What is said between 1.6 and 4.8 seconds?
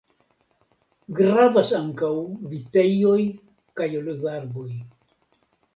ankaŭ vitejoj kaj olivarboj.